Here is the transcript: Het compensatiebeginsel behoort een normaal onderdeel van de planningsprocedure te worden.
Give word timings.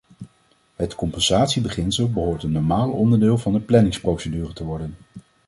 Het 0.75 0.95
compensatiebeginsel 0.95 2.09
behoort 2.11 2.43
een 2.43 2.51
normaal 2.51 2.91
onderdeel 2.91 3.37
van 3.37 3.53
de 3.53 3.59
planningsprocedure 3.59 4.53
te 4.53 4.63
worden. 4.63 4.97